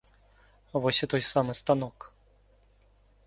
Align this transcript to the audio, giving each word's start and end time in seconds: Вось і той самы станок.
Вось 0.85 1.01
і 1.07 1.09
той 1.11 1.23
самы 1.31 1.55
станок. 1.61 2.09